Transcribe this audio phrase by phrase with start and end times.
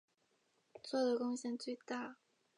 [0.81, 2.17] 做的贡献最大。